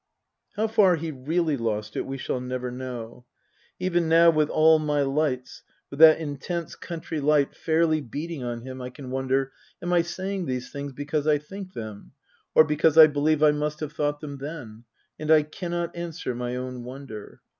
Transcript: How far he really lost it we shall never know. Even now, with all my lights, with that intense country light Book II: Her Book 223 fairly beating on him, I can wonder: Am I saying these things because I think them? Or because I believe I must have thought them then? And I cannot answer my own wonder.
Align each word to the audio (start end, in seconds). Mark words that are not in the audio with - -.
How 0.55 0.65
far 0.65 0.95
he 0.95 1.11
really 1.11 1.55
lost 1.55 1.95
it 1.95 2.07
we 2.07 2.17
shall 2.17 2.41
never 2.41 2.71
know. 2.71 3.23
Even 3.79 4.09
now, 4.09 4.31
with 4.31 4.49
all 4.49 4.79
my 4.79 5.03
lights, 5.03 5.61
with 5.91 5.99
that 5.99 6.17
intense 6.19 6.73
country 6.75 7.19
light 7.21 7.49
Book 7.49 7.59
II: 7.67 7.73
Her 7.75 7.81
Book 7.81 7.87
223 8.01 8.01
fairly 8.01 8.01
beating 8.27 8.43
on 8.43 8.61
him, 8.63 8.81
I 8.81 8.89
can 8.89 9.11
wonder: 9.11 9.51
Am 9.79 9.93
I 9.93 10.01
saying 10.01 10.47
these 10.47 10.71
things 10.71 10.91
because 10.93 11.27
I 11.27 11.37
think 11.37 11.73
them? 11.73 12.13
Or 12.55 12.63
because 12.63 12.97
I 12.97 13.05
believe 13.05 13.43
I 13.43 13.51
must 13.51 13.79
have 13.81 13.93
thought 13.93 14.21
them 14.21 14.37
then? 14.39 14.85
And 15.19 15.29
I 15.29 15.43
cannot 15.43 15.95
answer 15.95 16.33
my 16.33 16.55
own 16.55 16.83
wonder. 16.83 17.41